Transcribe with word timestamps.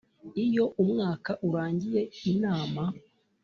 Iyo 0.45 0.65
umwaka 0.81 1.31
urangiye 1.47 2.01
Inama 2.31 2.83